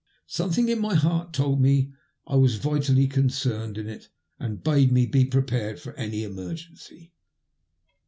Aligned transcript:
Some 0.25 0.49
thing 0.49 0.67
in 0.69 0.79
my 0.79 0.95
heart 0.95 1.31
told 1.31 1.61
me 1.61 1.93
I 2.25 2.35
was 2.35 2.55
vitally 2.55 3.05
concerned 3.05 3.77
in 3.77 3.87
it, 3.87 4.09
and 4.39 4.63
bade 4.63 4.91
me 4.91 5.05
be 5.05 5.25
prepared 5.25 5.79
for 5.79 5.93
any 5.93 6.23
emergency. 6.23 7.13